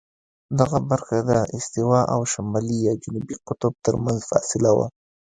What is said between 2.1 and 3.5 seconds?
او شمالي یا جنوبي